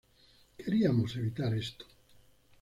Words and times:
Queríamos 0.61 1.11
evitar 1.21 1.51
esto. 1.63 1.85